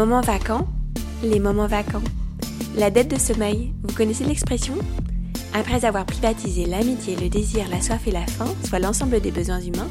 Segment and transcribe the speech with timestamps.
[0.00, 0.66] moments vacants,
[1.22, 2.02] les moments vacants.
[2.74, 4.72] La dette de sommeil, vous connaissez l'expression?
[5.52, 9.60] Après avoir privatisé l'amitié, le désir, la soif et la faim, soit l'ensemble des besoins
[9.60, 9.88] humains,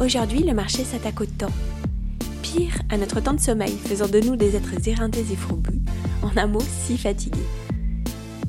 [0.00, 1.52] aujourd'hui le marché s'attaque au temps.
[2.42, 5.82] Pire, à notre temps de sommeil, faisant de nous des êtres éreintés et fourbus,
[6.22, 7.38] en un mot si fatigués.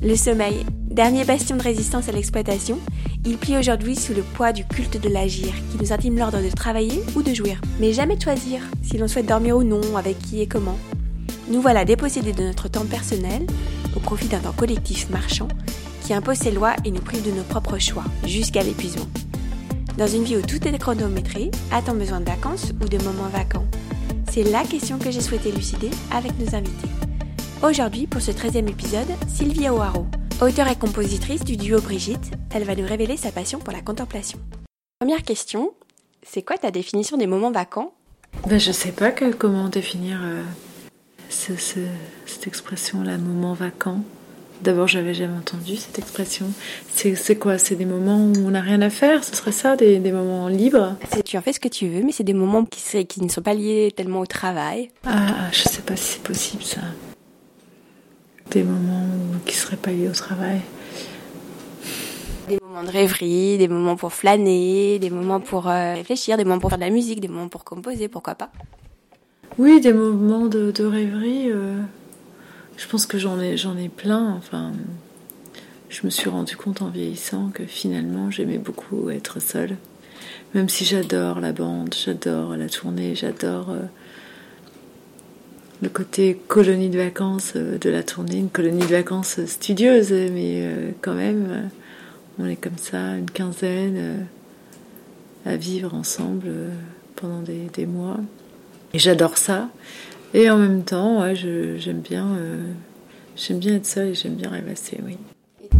[0.02, 2.80] Le sommeil, dernier bastion de résistance à l'exploitation,
[3.24, 6.50] il plie aujourd'hui sous le poids du culte de l'agir qui nous intime l'ordre de
[6.50, 10.18] travailler ou de jouir, mais jamais de choisir si l'on souhaite dormir ou non, avec
[10.18, 10.76] qui et comment.
[11.48, 13.46] Nous voilà dépossédés de notre temps personnel
[13.94, 15.48] au profit d'un temps collectif marchand
[16.02, 19.06] qui impose ses lois et nous prive de nos propres choix jusqu'à l'épuisement.
[19.96, 23.64] Dans une vie où tout est chronométré, a-t-on besoin de vacances ou de moments vacants?
[24.30, 26.88] C'est la question que j'ai souhaité élucider avec nos invités.
[27.62, 30.06] Aujourd'hui, pour ce 13e épisode, Sylvia O'Haraud,
[30.42, 34.38] Auteure et compositrice du duo Brigitte, elle va nous révéler sa passion pour la contemplation.
[34.98, 35.72] Première question,
[36.22, 37.94] c'est quoi ta définition des moments vacants?
[38.46, 40.42] Ben, Je sais pas comment définir euh,
[41.36, 44.00] cette expression-là, moment vacant.
[44.62, 46.46] D'abord, j'avais jamais entendu cette expression.
[46.94, 47.58] C'est quoi?
[47.58, 49.22] C'est des moments où on n'a rien à faire?
[49.22, 50.96] Ce serait ça, des, moments libres?
[51.24, 53.42] Tu en fais ce que tu veux, mais c'est des moments qui, qui ne sont
[53.42, 54.90] pas liés tellement au travail.
[55.04, 56.80] Ah, je sais pas si c'est possible ça
[58.50, 59.08] des moments
[59.44, 60.60] qui seraient pas liés au travail.
[62.48, 66.60] Des moments de rêverie, des moments pour flâner, des moments pour euh, réfléchir, des moments
[66.60, 68.50] pour faire de la musique, des moments pour composer, pourquoi pas
[69.58, 71.50] Oui, des moments de, rêverie.
[71.50, 71.80] Euh,
[72.76, 74.34] je pense que j'en ai, j'en ai plein.
[74.36, 74.72] Enfin,
[75.88, 79.76] je me suis rendu compte en vieillissant que finalement j'aimais beaucoup être seule.
[80.54, 83.84] Même si j'adore la bande, j'adore la tournée, j'adore euh,
[85.80, 90.94] le côté colonie de vacances euh, de la tournée, une colonie de vacances studieuse, mais
[91.00, 91.70] quand même,
[92.38, 94.26] on est comme ça, une quinzaine,
[95.46, 96.50] à vivre ensemble
[97.14, 98.18] pendant des, mois.
[98.94, 99.68] Et j'adore ça.
[100.34, 102.38] Et en même temps, ouais, j'aime bien,
[103.36, 105.16] j'aime bien être seule et j'aime bien rêvasser, oui.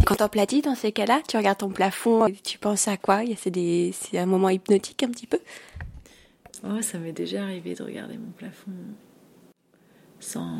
[0.05, 3.21] Contemplatif dans ces cas-là, tu regardes ton plafond, tu penses à quoi?
[3.43, 5.39] C'est un moment hypnotique un petit peu?
[6.63, 8.71] Oh, ça m'est déjà arrivé de regarder mon plafond
[10.19, 10.59] sans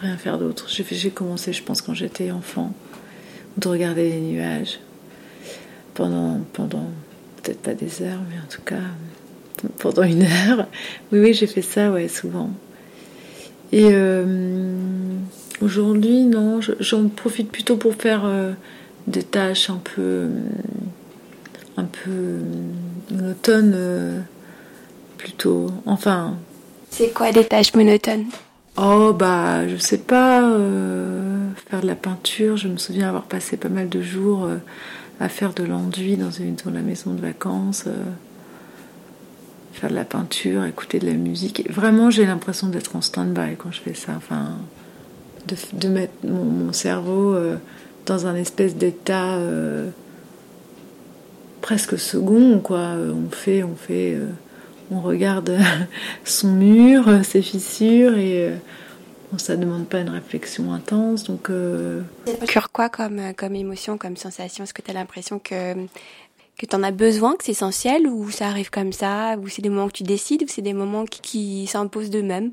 [0.00, 0.68] rien faire d'autre.
[0.68, 2.72] J'ai commencé, je pense, quand j'étais enfant,
[3.56, 4.78] de regarder les nuages
[5.94, 6.86] pendant, pendant
[7.42, 8.82] peut-être pas des heures, mais en tout cas
[9.78, 10.66] pendant une heure.
[11.12, 12.50] Oui, oui, j'ai fait ça, ouais, souvent.
[13.72, 14.26] Et euh,
[15.62, 18.52] aujourd'hui, non, j'en profite plutôt pour faire euh,
[19.06, 20.28] des tâches un peu,
[21.76, 22.40] un peu
[23.12, 24.20] monotones, euh,
[25.18, 25.70] plutôt.
[25.86, 26.36] Enfin.
[26.90, 28.26] C'est quoi des tâches monotones?
[28.76, 30.40] Oh bah je sais pas
[31.68, 32.56] faire de la peinture.
[32.56, 34.48] Je me souviens avoir passé pas mal de jours
[35.20, 37.84] à faire de l'enduit dans une dans la maison de vacances,
[39.80, 41.70] faire de la peinture, écouter de la musique.
[41.70, 44.12] vraiment j'ai l'impression d'être en stand-by quand je fais ça.
[44.16, 44.56] Enfin
[45.72, 47.36] de, mettre mon, cerveau
[48.06, 49.38] dans un espèce d'état
[51.60, 52.94] presque second quoi.
[52.96, 54.18] On fait on fait
[54.90, 55.56] on regarde
[56.24, 58.56] son mur, ses fissures et euh,
[59.36, 61.24] ça ne demande pas une réflexion intense.
[61.24, 62.02] Donc, euh...
[62.46, 64.64] cure quoi comme, comme émotion, comme sensation?
[64.64, 65.74] Est-ce que tu as l'impression que,
[66.60, 69.62] que tu en as besoin, que c'est essentiel ou ça arrive comme ça Ou c'est
[69.62, 72.52] des moments que tu décides ou c'est des moments qui, s'imposent d'eux-mêmes?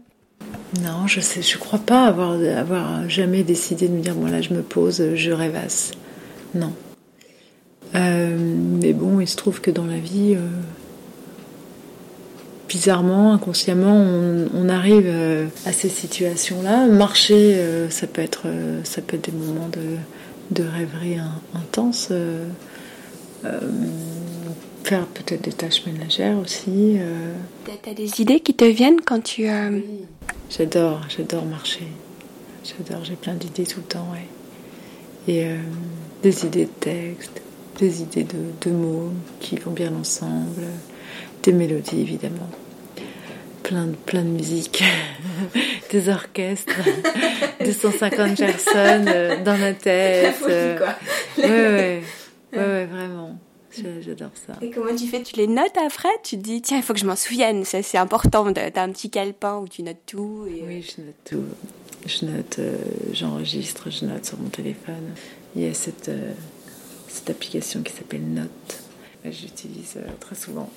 [0.82, 4.62] Non, je je crois pas avoir, jamais décidé de me dire bon là je me
[4.62, 5.92] pose, je rêvasse.
[6.56, 6.74] Non.
[7.96, 10.48] Euh, mais bon, il se trouve que dans la vie, euh,
[12.70, 13.96] bizarrement, inconsciemment,
[14.54, 16.88] on, arrive euh, à ces situations-là.
[16.88, 17.58] Marcher,
[17.90, 18.46] ça peut être,
[18.84, 21.18] ça peut être des moments de, rêverie
[21.56, 22.10] intense.
[24.84, 26.98] Faire peut-être des tâches ménagères aussi.
[27.84, 29.48] T'as des idées qui te viennent quand tu...
[30.50, 31.88] J'adore, j'adore marcher.
[32.64, 34.28] J'adore, j'ai plein d'idées tout le temps, ouais.
[35.34, 35.46] Et
[36.24, 37.42] des idées de texte,
[37.80, 38.26] des idées
[38.62, 40.64] de mots qui vont bien ensemble
[41.48, 42.50] des mélodies évidemment,
[43.64, 44.84] plein de, plein de musique,
[45.92, 46.76] des orchestres,
[47.64, 50.36] 250 personnes euh, dans la tête.
[50.50, 50.96] Euh, quoi.
[51.38, 52.02] Ouais, ouais,
[52.54, 53.40] ouais, vraiment.
[54.02, 54.54] J'adore ça.
[54.62, 55.22] Et comment tu fais?
[55.22, 56.10] Tu les notes après?
[56.24, 58.52] Tu te dis, tiens, il faut que je m'en souvienne, c'est important.
[58.52, 60.48] Tu as un petit calepin où tu notes tout.
[60.48, 60.64] Et...
[60.66, 61.44] Oui, je note tout.
[62.06, 62.78] Je note, euh,
[63.12, 65.14] j'enregistre, je note sur mon téléphone.
[65.56, 66.10] Il y a cette,
[67.08, 68.82] cette application qui s'appelle Note.
[69.26, 70.70] J'utilise très souvent.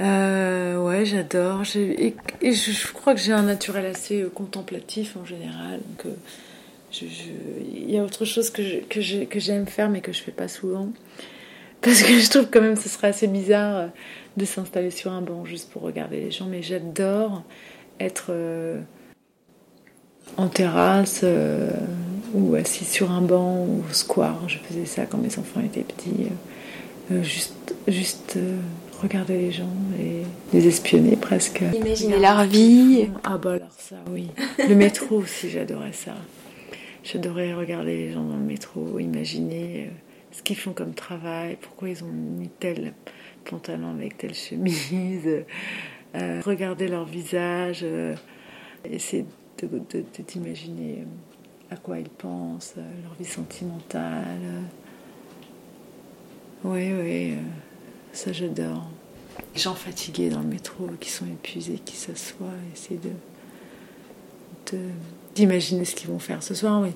[0.00, 1.62] Euh, ouais, j'adore.
[1.74, 5.80] Et, je, crois que j'ai un naturel assez euh, contemplatif en général.
[5.80, 6.14] Donc, euh,
[7.02, 8.62] il y a autre chose que,
[9.00, 10.88] j'aime faire mais que je fais pas souvent.
[11.82, 13.90] Parce que je trouve quand même que ce serait assez bizarre
[14.36, 16.46] de s'installer sur un banc juste pour regarder les gens.
[16.46, 17.42] Mais j'adore
[18.00, 18.32] être
[20.36, 21.24] en terrasse
[22.34, 24.48] ou assis sur un banc ou au square.
[24.48, 26.28] Je faisais ça quand mes enfants étaient petits.
[27.22, 28.38] juste juste
[29.02, 30.22] regarder les gens et
[30.52, 31.62] les espionner presque.
[31.74, 33.08] Imaginer leur vie.
[33.24, 34.28] Ah bah alors ça, oui.
[34.68, 36.14] Le métro aussi, j'adorais ça.
[37.06, 39.90] J'adorais regarder les gens dans le métro, imaginer
[40.32, 42.94] ce qu'ils font comme travail, pourquoi ils ont mis tel
[43.44, 45.44] pantalon avec telle chemise,
[46.16, 48.16] euh, regarder leur visage, euh,
[48.84, 49.24] essayer
[49.62, 54.64] de, t'imaginer euh, à quoi ils pensent, leur vie sentimentale.
[56.64, 57.34] Oui, oui,
[58.12, 58.90] ça j'adore.
[59.54, 63.10] Les gens fatigués dans le métro, qui sont épuisés, qui s'assoient, essayer de,
[65.36, 66.90] d'imaginer ce qu'ils vont faire ce soir, oui.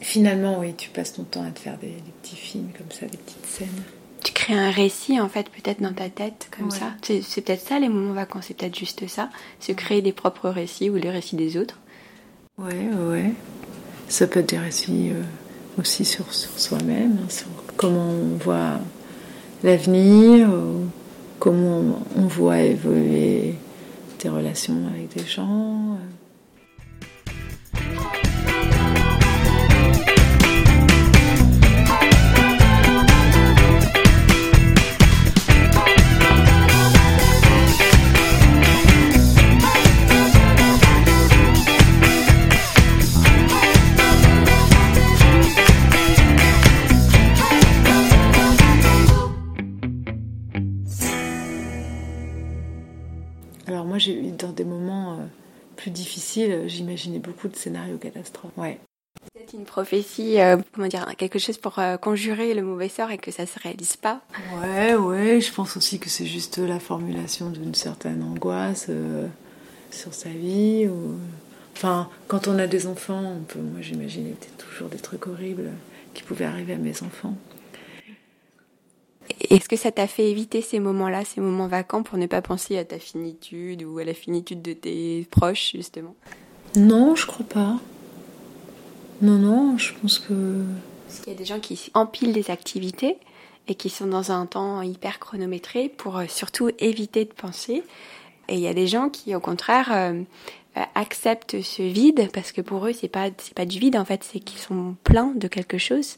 [0.00, 3.16] Finalement, oui, tu passes ton temps à te faire des, petits films comme ça, des
[3.16, 3.82] petites scènes.
[4.22, 6.92] Tu crées un récit, en fait, peut-être dans ta tête, comme ça.
[7.02, 9.28] C'est, peut-être ça, les moments vacances, c'est peut-être juste ça.
[9.60, 11.78] Se créer des propres récits ou les récits des autres.
[12.58, 13.32] Ouais, ouais.
[14.08, 15.22] Ça peut être des récits euh,
[15.78, 18.80] aussi sur, soi-même, hein, sur comment on voit
[19.62, 20.48] l'avenir,
[21.38, 23.54] comment on voit évoluer
[24.18, 25.94] tes relations avec des gens.
[25.94, 26.23] Euh.
[54.44, 55.24] Dans des moments euh,
[55.76, 58.52] plus difficiles, j'imaginais beaucoup de scénarios catastrophes.
[58.56, 58.78] Ouais.
[59.36, 63.18] C'est une prophétie, euh, comment dire, quelque chose pour euh, conjurer le mauvais sort et
[63.18, 64.20] que ça se réalise pas.
[64.60, 65.40] Ouais, ouais.
[65.40, 68.90] Je pense aussi que c'est juste la formulation d'une certaine angoisse
[69.90, 70.88] sur sa vie.
[70.88, 71.14] Ou...
[71.76, 75.70] Enfin, quand on a des enfants, on peut, moi j'imaginais toujours des trucs horribles
[76.12, 77.36] qui pouvaient arriver à mes enfants.
[79.50, 82.78] Est-ce que ça t'a fait éviter ces moments-là, ces moments vacants, pour ne pas penser
[82.78, 86.14] à ta finitude ou à la finitude de tes proches, justement?
[86.76, 87.78] Non, je crois pas.
[89.22, 90.64] Non, non, je pense que.
[91.26, 93.18] Il y a des gens qui empilent des activités
[93.68, 97.84] et qui sont dans un temps hyper chronométré pour euh, surtout éviter de penser.
[98.48, 100.22] Et il y a des gens qui, au contraire, euh,
[100.94, 104.24] acceptent ce vide parce que pour eux c'est pas c'est pas du vide en fait
[104.24, 106.16] c'est qu'ils sont pleins de quelque chose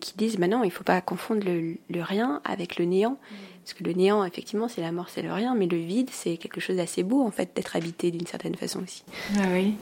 [0.00, 3.18] qui disent bah non il faut pas confondre le, rien avec le néant.
[3.64, 6.36] Parce que le néant effectivement c'est la mort c'est le rien mais le vide c'est
[6.36, 9.02] quelque chose d'assez beau en fait d'être habité d'une certaine façon aussi.
[9.36, 9.74] Ah oui.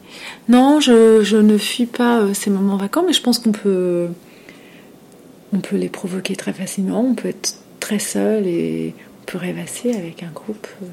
[0.49, 4.09] Non je, je ne fuis pas euh, ces moments vacants mais je pense qu'on peut
[5.53, 7.01] on peut les provoquer très facilement.
[7.03, 10.87] On peut être très seul et on peut rêvasser avec un groupe euh,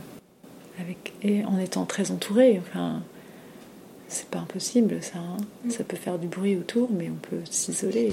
[0.81, 3.01] avec et en étant très entouré enfin
[4.11, 5.17] c'est pas impossible ça.
[5.17, 5.37] Hein.
[5.69, 8.11] Ça peut faire du bruit autour, mais on peut s'isoler.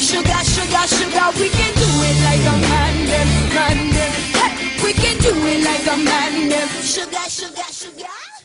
[0.00, 0.29] Sugar,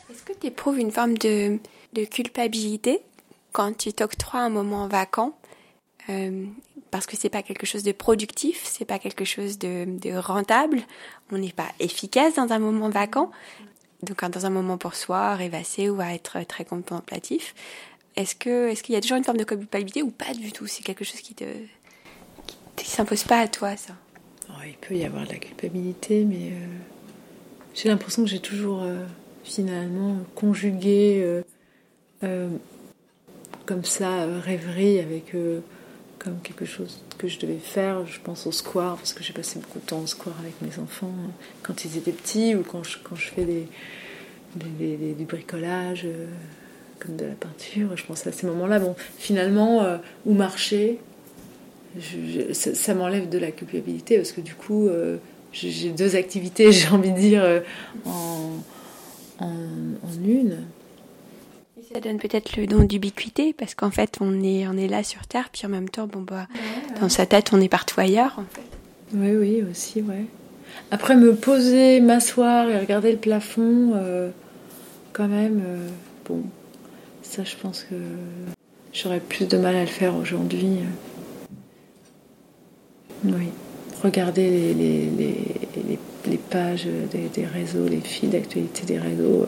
[0.09, 1.57] est-ce que tu éprouves une forme de,
[2.11, 2.99] culpabilité
[3.53, 5.37] quand tu t'octroies un moment vacant
[6.09, 6.45] euh,
[6.91, 10.81] parce que c'est pas quelque chose de productif, c'est pas quelque chose de, rentable,
[11.31, 13.31] on n'est pas efficace dans un moment vacant,
[14.03, 17.55] donc dans un moment pour soi, rêvasser ou à être très contemplatif.
[18.17, 20.67] Est-ce que est-ce qu'il y a toujours une forme de culpabilité ou pas du tout?
[20.67, 21.45] C'est quelque chose qui te
[22.75, 23.93] qui s'impose pas à toi ça?
[24.67, 26.65] Il peut y avoir de la culpabilité, mais euh,
[27.73, 29.05] j'ai l'impression que j'ai toujours euh,
[29.43, 31.41] finalement conjugué
[32.23, 32.49] euh,
[33.65, 35.35] comme ça rêverie avec
[36.19, 38.05] comme quelque chose que je devais faire.
[38.05, 40.81] Je pense au square, parce que j'ai passé beaucoup de temps au square avec mes
[40.81, 41.13] enfants
[41.61, 43.67] quand ils étaient petits ou quand je, quand je fais des,
[44.55, 46.07] du bricolage,
[46.99, 47.95] comme de la peinture.
[47.95, 48.79] Je pense à ces moments-là.
[48.79, 50.99] Bon, finalement, ou marcher,
[52.53, 55.17] ça, m'enlève de la culpabilité parce que du coup, euh,
[55.53, 57.61] j'ai deux activités, j'ai envie de dire, euh,
[58.05, 58.51] en,
[59.39, 59.51] en,
[60.25, 60.57] une.
[61.93, 65.25] ça donne peut-être le don d'ubiquité parce qu'en fait, on est, on est là sur
[65.27, 66.47] Terre, puis en même temps, bon, bah,
[66.99, 68.61] dans sa tête, on est partout ailleurs, en fait.
[69.13, 70.25] Oui, oui, aussi, ouais.
[70.91, 74.29] Après, me poser, m'asseoir et regarder le plafond, euh,
[75.13, 75.61] quand même,
[76.27, 76.41] bon,
[77.21, 77.95] ça, je pense que
[78.93, 80.79] j'aurais plus de mal à le faire aujourd'hui.
[83.25, 83.49] Oui.
[84.03, 85.09] Regarder les,
[86.27, 89.45] les pages des, réseaux, les fils d'actualité des réseaux.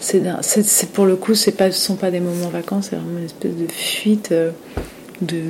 [0.00, 3.56] C'est, pour le coup, ce ne sont pas des moments vacances, c'est vraiment une espèce
[3.56, 4.32] de fuite
[5.20, 5.42] de,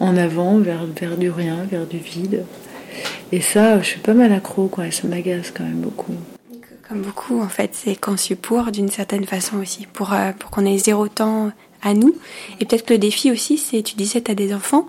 [0.00, 2.44] en avant vers, vers du rien, vers du vide.
[3.30, 4.90] Et ça, je suis pas mal accro, quoi.
[4.90, 6.14] Ça m'agace quand même beaucoup.
[6.88, 10.66] Comme beaucoup, en fait, c'est conçu pour, d'une certaine façon aussi, pour, euh, pour qu'on
[10.66, 11.50] ait zéro temps
[11.82, 12.14] à nous.
[12.60, 14.86] Et peut-être que le défi aussi, c'est, tu disais, tu as des enfants.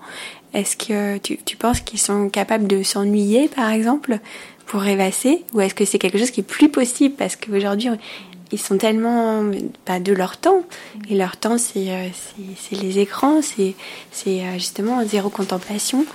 [0.54, 4.18] Est-ce que tu, tu penses qu'ils sont capables de s'ennuyer, par exemple,
[4.66, 7.90] pour rêvasser Ou est-ce que c'est quelque chose qui est plus possible Parce qu'aujourd'hui,
[8.52, 9.44] ils sont tellement
[9.84, 10.62] pas de leur temps.
[11.10, 12.08] Et leur temps, c'est euh,
[12.70, 13.74] les écrans, c'est
[14.26, 16.06] euh, justement zéro contemplation.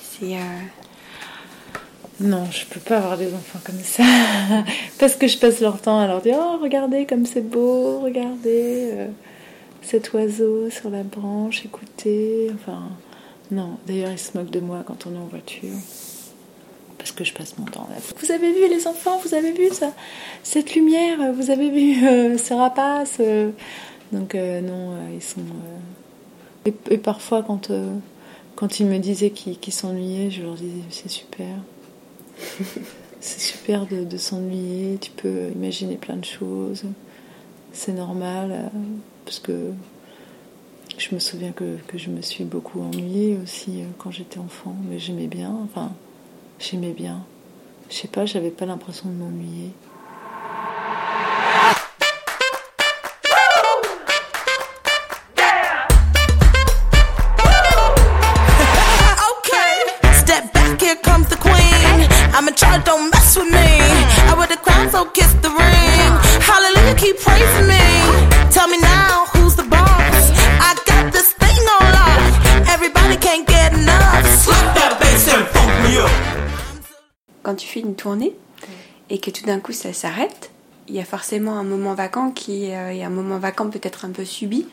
[0.00, 0.36] C'est
[2.20, 4.04] non, je peux pas avoir des enfants comme ça.
[4.98, 8.90] Parce que je passe leur temps à leur dire Oh, regardez comme c'est beau, regardez
[8.92, 9.08] euh,
[9.82, 12.52] cet oiseau sur la branche, écoutez.
[12.54, 12.82] Enfin,
[13.50, 13.78] non.
[13.86, 15.74] D'ailleurs, ils se moquent de moi quand on est en voiture.
[16.98, 17.96] Parce que je passe mon temps là.
[18.18, 19.92] Vous avez vu les enfants Vous avez vu ça?
[20.42, 23.50] Cette lumière Vous avez vu euh, ce rapace euh?
[24.12, 25.40] Donc, non, ils sont.
[26.64, 27.70] Et, parfois, quand,
[28.54, 31.56] quand ils me disaient qu'ils s'ennuyaient, je leur disais C'est super.
[33.24, 36.84] c'est super de, s'ennuyer, tu peux imaginer plein de choses.
[37.72, 38.68] C'est normal, euh,
[39.24, 39.70] parce que
[40.98, 44.98] je me souviens que, je me suis beaucoup ennuyée aussi euh, quand j'étais enfant, mais
[44.98, 45.92] j'aimais bien, enfin,
[46.58, 47.24] j'aimais bien.
[47.90, 49.70] Je sais pas, j'avais pas l'impression de m'ennuyer.
[78.04, 78.34] Tournée
[79.10, 80.50] et que tout d'un coup ça s'arrête,
[80.88, 84.10] il y a forcément un moment vacant qui euh, est un moment vacant peut-être un
[84.10, 84.66] peu subi.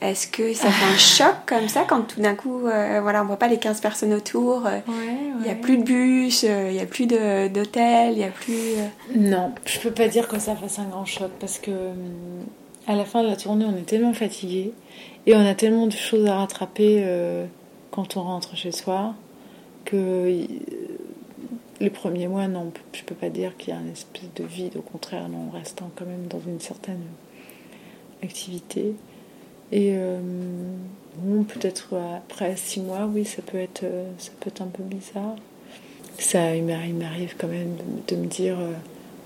[0.00, 3.26] Est-ce que ça fait un choc comme ça quand tout d'un coup, euh, voilà, on
[3.26, 6.80] voit pas les 15 personnes autour, euh, il n'y a plus de bus, il n'y
[6.80, 8.74] a plus d'hôtel, il n'y a plus...
[9.14, 11.70] Non, je peux pas dire que ça fasse un grand choc parce que
[12.88, 14.72] à la fin de la tournée, on est tellement fatigué
[15.26, 17.06] et on a tellement de choses à rattraper
[17.92, 19.14] quand on rentre chez soi
[19.84, 20.46] que
[21.80, 24.76] les premiers mois, non, je peux pas dire qu'il y a une espèce de vide,
[24.76, 27.02] au contraire, non, on reste quand même dans une certaine
[28.22, 28.94] activité.
[29.72, 30.20] Et euh,
[31.16, 34.82] bon, peut-être après six mois, oui, ça peut être, euh, ça peut être un peu
[34.82, 35.36] bizarre.
[36.18, 37.76] Ça, il m'arrive quand même
[38.06, 38.72] de, me dire, euh,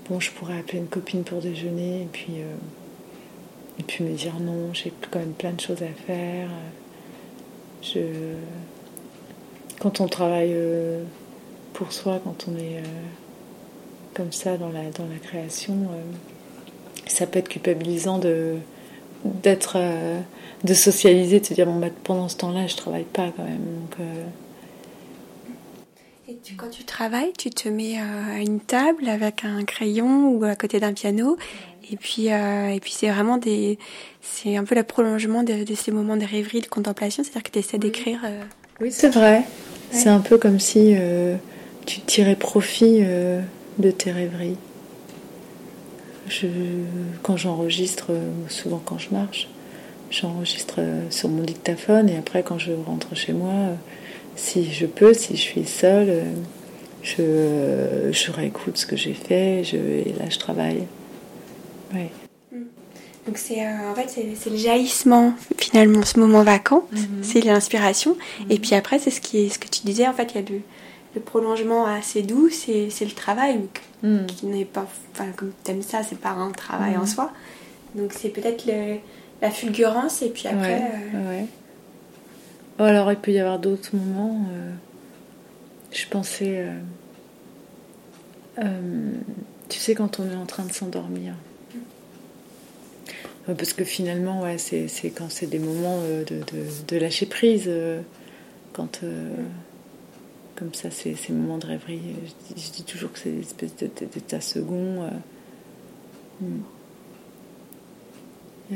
[0.09, 2.37] bon, je pourrais appeler une copine pour déjeuner, et puis,
[3.77, 6.49] et puis me dire non, j'ai quand même plein de choses à faire.
[7.81, 7.99] Je,
[9.79, 10.55] quand on travaille
[11.77, 12.81] pour soi, quand on est
[14.13, 15.89] comme ça dans la, dans la création,
[17.05, 18.55] ça peut être culpabilisant de
[19.25, 20.19] d'être euh,
[20.63, 23.57] de socialiser de se dire bon bah, pendant ce temps-là je travaille pas quand même
[23.57, 24.25] donc euh.
[26.29, 30.43] et quand tu travailles tu te mets euh, à une table avec un crayon ou
[30.43, 31.37] à côté d'un piano.
[31.89, 33.79] Et puis et puis c'est vraiment des
[34.21, 37.23] c'est un peu le prolongement de, ces moments de rêverie de contemplation.
[37.23, 38.19] C'est-à-dire que tu essaies d'écrire
[38.81, 39.43] oui c'est vrai.
[39.91, 40.97] C'est un peu comme si
[41.87, 44.57] tu tirais profit de tes rêveries
[47.23, 48.11] quand j'enregistre,
[48.49, 49.47] souvent quand je marche,
[50.11, 53.75] j'enregistre euh, sur mon dictaphone et après quand je rentre chez moi, euh,
[54.35, 56.23] si je peux, si je suis seule, euh,
[57.03, 60.83] je, je réécoute ce que j'ai fait je, et là je travaille.
[61.93, 62.09] Ouais.
[63.25, 67.23] Donc c'est en fait c'est le jaillissement finalement ce moment vacant, mm-hmm.
[67.23, 68.53] c'est l'inspiration mm-hmm.
[68.53, 70.45] et puis après c'est ce qui est ce que tu disais en fait il y
[70.45, 70.61] a le,
[71.17, 73.59] le prolongement assez doux c'est le travail
[74.03, 74.25] mm.
[74.27, 77.07] qui n'est pas enfin, comme tu aimes ça, c'est pas un travail en mhm.
[77.07, 77.31] soi.
[77.95, 78.65] Donc c'est peut-être
[79.41, 80.79] la fulgurance et puis après.
[81.13, 81.45] Ouais,
[82.79, 84.45] euh, alors il peut y avoir d'autres moments.
[84.51, 84.71] Euh,
[85.91, 86.67] je pensais.
[88.59, 89.11] Euh,
[89.69, 91.33] tu sais, quand on est en train de s'endormir.
[93.45, 96.41] Parce que finalement, ouais, c'est quand c'est des moments de,
[96.87, 97.71] de, lâcher prise.
[98.73, 98.99] quand
[100.57, 102.01] comme ça, ces, ces moments de rêverie.
[102.49, 105.03] Je dis, toujours que c'est une espèce d'état second.
[105.03, 105.09] Euh.
[106.41, 106.61] Hmm.
[108.73, 108.75] Euh.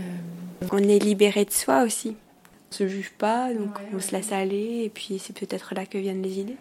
[0.71, 2.15] On est libéré de soi aussi.
[2.71, 5.97] On se juge pas, donc on se laisse aller, et puis c'est peut-être là que
[5.97, 6.57] viennent les idées.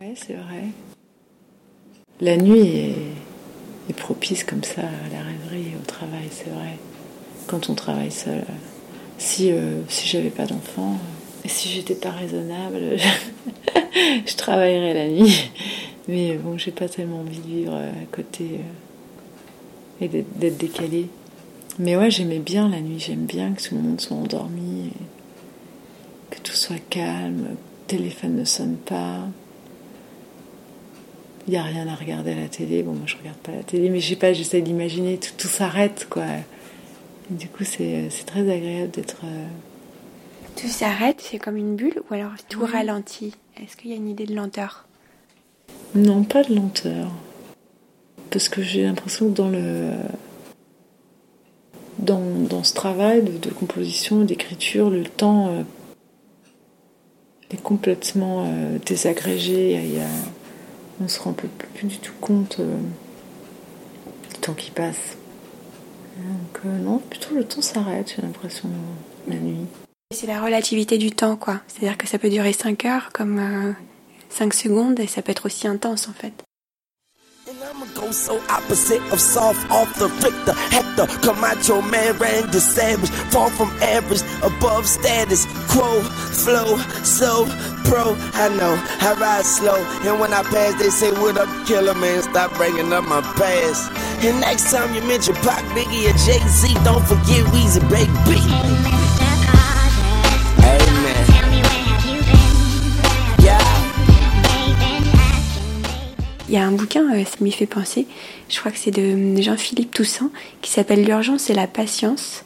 [0.00, 0.64] Oui, c'est vrai.
[2.20, 2.96] La nuit est,
[3.88, 6.78] est, propice comme ça à la rêverie et au travail, c'est vrai.
[7.46, 8.44] Quand on travaille seul.
[9.18, 10.98] Si, euh, si j'avais pas d'enfant,
[11.48, 12.96] si j'étais pas raisonnable,
[14.26, 15.50] je travaillerais la nuit.
[16.08, 18.60] Mais bon, j'ai pas tellement envie de vivre à côté
[20.00, 21.08] et d'être décalé.
[21.78, 24.90] Mais ouais, j'aimais bien la nuit, j'aime bien que tout le monde soit endormi,
[26.30, 27.56] que tout soit calme, le
[27.86, 29.20] téléphone ne sonne pas.
[31.46, 32.82] Il n'y a rien à regarder à la télé.
[32.82, 35.48] Bon, moi je regarde pas la télé, mais je sais pas, j'essaie d'imaginer, tout, tout
[35.48, 36.24] s'arrête quoi.
[37.30, 39.22] du coup, c'est très agréable d'être.
[39.24, 39.46] Euh,
[40.62, 44.08] tout s'arrête, c'est comme une bulle, ou alors tout ralentit Est-ce qu'il y a une
[44.08, 44.86] idée de lenteur?
[45.96, 47.10] Non, pas de lenteur.
[48.30, 49.96] Parce que j'ai l'impression que dans le
[51.98, 55.62] dans, ce travail de, composition, d'écriture, le temps euh,
[57.50, 59.80] est complètement euh, désagrégé.
[61.02, 62.76] on se rend plus, plus du tout compte euh,
[64.30, 65.16] du temps qui passe.
[66.16, 68.68] Donc non, plutôt le temps s'arrête, j'ai l'impression,
[69.28, 69.66] la nuit.
[70.12, 71.60] C'est la relativité du temps, quoi.
[71.66, 73.74] C'est-à-dire que ça peut durer 5 heures comme
[74.30, 76.32] 5 secondes et ça peut être aussi intense en fait.
[78.12, 80.52] So opposite of soft off the Richter.
[80.70, 83.08] Hector, Camacho, man, rang the savage.
[83.30, 86.02] Far from average, above status quo.
[86.02, 87.46] Flow, so
[87.84, 88.14] pro.
[88.34, 89.80] I know, I ride slow.
[90.04, 92.22] And when I pass, they say, What up, killer man?
[92.22, 93.90] Stop bringing up my past.
[94.22, 99.11] And next time you mention Pac, Biggie, or Jay Z, don't forget Weezy, baby.
[106.52, 108.06] Il y a un bouquin, euh, ça m'y fait penser,
[108.50, 110.30] je crois que c'est de Jean-Philippe Toussaint,
[110.60, 112.44] qui s'appelle L'urgence et la patience.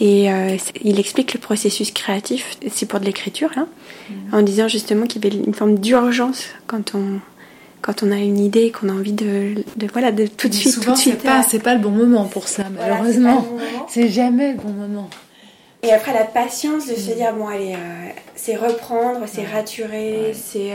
[0.00, 3.66] Et euh, il explique le processus créatif, c'est pour de l'écriture, là,
[4.10, 4.34] mm.
[4.34, 7.20] en disant justement qu'il y avait une forme d'urgence quand on,
[7.80, 10.72] quand on a une idée, qu'on a envie de, de, voilà, de tout de suite.
[10.72, 13.46] Souvent, c'est pas, c'est pas le bon moment pour ça, malheureusement.
[13.88, 15.10] c'est jamais le bon moment.
[15.84, 17.14] Et après, la patience de se mm.
[17.14, 20.72] dire, bon, allez, euh, c'est reprendre, c'est raturer, c'est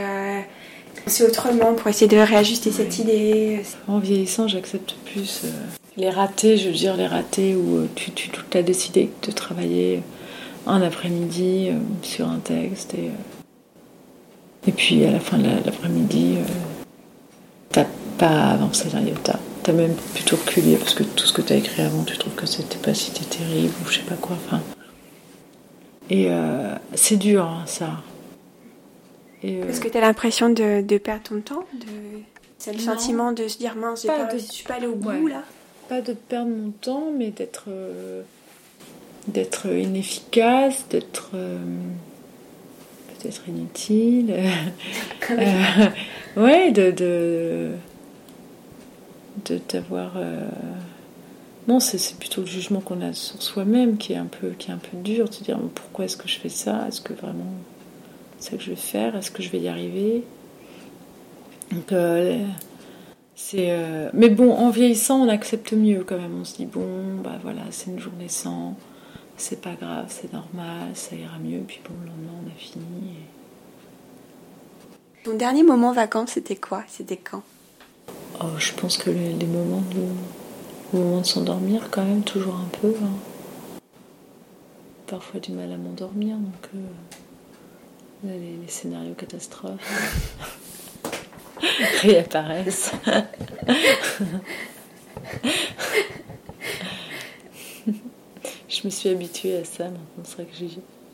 [1.08, 3.62] c'est autrement pour essayer de réajuster cette idée.
[3.88, 5.50] En vieillissant, j'accepte plus euh,
[5.98, 10.02] les ratés, je veux dire les ratés où euh, tu, tu as décidé de travailler
[10.66, 13.12] un après-midi euh, sur un texte et,
[14.68, 16.38] et puis à la fin de l'après-midi,
[17.70, 17.86] t'as
[18.18, 19.40] pas avancé d'un iota.
[19.64, 22.46] T'as même plutôt reculé parce que tout ce que t'as écrit avant, tu trouves que
[22.46, 24.38] c'était pas si terrible ou je sais pas quoi.
[24.46, 24.62] Enfin,
[26.10, 26.30] et
[26.96, 28.02] c'est dur hein, ça.
[29.44, 31.88] Euh, Est-ce que tu as l'impression de, de, perdre ton temps de...
[32.58, 35.28] C'est le sentiment de se dire mince, pas pas, je suis pas allée au bout
[35.28, 35.44] là
[35.90, 38.22] Pas de perdre mon temps, mais d'être euh,
[39.28, 41.58] d'être inefficace, d'être euh,
[43.20, 44.34] peut-être inutile.
[46.38, 47.72] ouais, de de
[49.68, 50.14] d'avoir.
[51.68, 54.74] Non, c'est plutôt le jugement qu'on a sur soi-même qui est un peu qui est
[54.74, 56.86] un peu dur, de se dire pourquoi est-ce que je fais ça?
[56.88, 57.52] Est-ce que vraiment
[58.44, 60.24] ce que je vais faire Est-ce que je vais y arriver?
[61.72, 62.46] Donc, euh,
[63.36, 63.72] c'est.
[63.72, 66.40] Euh, mais bon, en vieillissant, on accepte mieux quand même.
[66.40, 68.76] On se dit bon, bah voilà, c'est une journée sans,
[69.38, 71.62] c'est pas grave, c'est normal, ça ira mieux.
[71.66, 72.84] Puis bon, le lendemain, on a fini.
[75.24, 76.84] Ton dernier moment vacances, c'était quoi?
[76.88, 77.44] C'était quand?
[78.42, 82.94] Oh, je pense que les, moments de, moment de s'endormir, quand même, toujours un peu.
[83.02, 83.80] Hein.
[85.08, 86.70] Parfois du mal à m'endormir, donc.
[86.76, 86.80] Euh,
[88.24, 89.80] les, scénarios catastrophes
[92.02, 92.92] réapparaissent.
[98.70, 100.24] je me suis habituée à ça maintenant.
[100.24, 100.54] C'est vrai que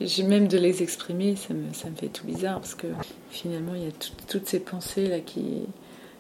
[0.01, 2.87] j'ai même de les exprimer, ça me, fait tout bizarre parce que
[3.31, 3.91] finalement il y a
[4.27, 5.63] toutes ces pensées là qui,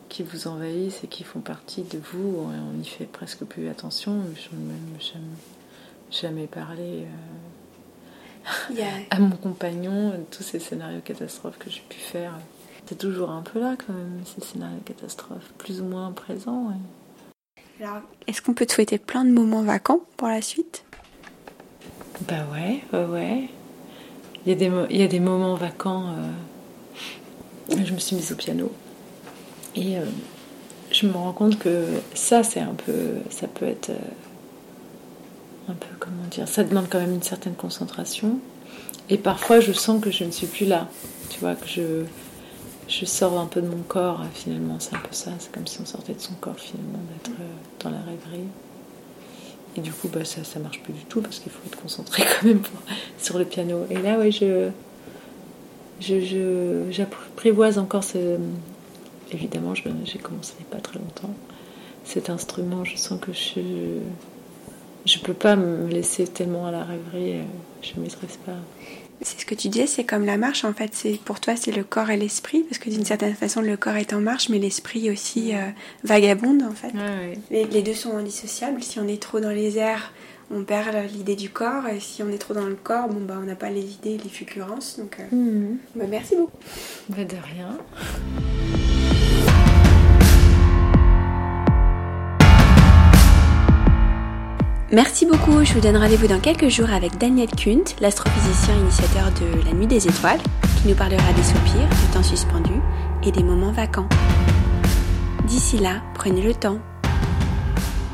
[0.09, 2.47] qui vous envahissent et qui font partie de vous.
[2.47, 4.21] On n'y fait presque plus attention.
[4.35, 4.97] Je même
[6.11, 7.03] jamais parlé.
[7.03, 7.05] Euh,
[9.09, 12.33] à mon compagnon, tous ces scénarios catastrophes que j'ai pu faire.
[12.85, 16.73] C'est toujours un peu là quand même, ces scénarios catastrophes, plus ou moins présents.
[17.79, 20.83] Alors, est-ce qu'on peut te souhaiter plein de moments vacants pour la suite?
[22.27, 23.49] Bah ouais, ouais, ouais.
[24.45, 26.09] Il y a des, il y a des moments vacants.
[26.09, 28.71] Euh, je me suis mise au piano.
[29.75, 30.05] Et euh,
[30.91, 33.19] je me rends compte que ça, c'est un peu.
[33.29, 33.91] Ça peut être.
[33.91, 33.99] Euh,
[35.69, 38.39] un peu, comment dire, ça demande quand même une certaine concentration.
[39.09, 40.87] Et parfois, je sens que je ne suis plus là.
[41.29, 42.03] Tu vois, que je,
[42.87, 44.77] je sors un peu de mon corps, finalement.
[44.79, 45.31] C'est un peu ça.
[45.39, 47.43] C'est comme si on sortait de son corps, finalement, d'être euh,
[47.79, 48.47] dans la rêverie.
[49.77, 52.23] Et du coup, bah, ça ne marche plus du tout parce qu'il faut être concentré
[52.41, 52.61] quand même
[53.19, 53.85] sur le piano.
[53.89, 54.69] Et là, oui, je,
[56.01, 58.37] je, encore ce.
[59.31, 61.33] Évidemment, j'ai commencé il n'y a pas très longtemps.
[62.03, 63.61] Cet instrument, je sens que je,
[65.05, 67.43] je peux pas me laisser tellement à la rêverie, euh,
[67.81, 68.57] je ne maîtrise pas.
[69.21, 70.91] C'est ce que tu disais, c'est comme la marche en fait.
[70.93, 73.97] C'est pour toi, c'est le corps et l'esprit, parce que d'une certaine façon, le corps
[73.97, 75.59] est en marche, mais l'esprit aussi euh,
[76.05, 76.93] vagabonde en fait.
[77.51, 78.81] Les, les, deux sont indissociables.
[78.81, 80.13] Si on est trop dans les airs,
[80.51, 83.35] on perd l'idée du corps, et si on est trop dans le corps, bon bah
[83.41, 84.97] on n'a pas les idées, les fulgurances.
[84.99, 85.77] Donc, euh, mhm.
[85.95, 86.57] bah, merci beaucoup.
[87.09, 87.77] Bah, de rien.
[94.91, 99.63] Merci beaucoup, je vous donne rendez-vous dans quelques jours avec Daniel Kunt, l'astrophysicien initiateur de
[99.63, 100.39] la Nuit des Étoiles,
[100.81, 102.73] qui nous parlera des soupirs, du temps suspendu
[103.23, 104.09] et des moments vacants.
[105.45, 106.79] D'ici là, prenez le temps.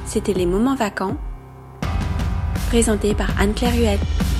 [0.05, 1.15] C'était les moments vacants,
[2.67, 4.34] présentés par Anne-Claire Huette.